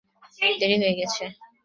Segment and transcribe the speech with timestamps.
[0.59, 1.23] দেরি হয়ে গেছে।